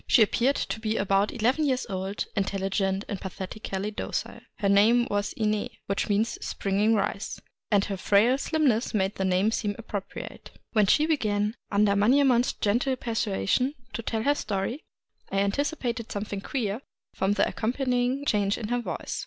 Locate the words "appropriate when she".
9.77-11.05